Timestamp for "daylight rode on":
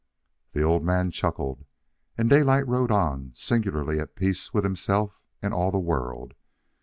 2.27-3.33